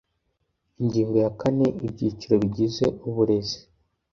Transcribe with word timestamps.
ingingo 0.81 1.15
ya 1.23 1.31
kane 1.41 1.67
ibyiciro 1.87 2.35
bigize 2.43 2.85
uburezi 3.07 3.59